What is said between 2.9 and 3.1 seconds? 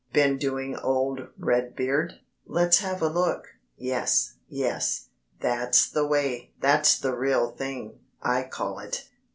a